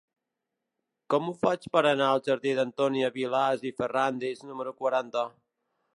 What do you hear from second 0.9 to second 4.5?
Com ho faig per anar al jardí d'Antònia Vilàs i Ferràndiz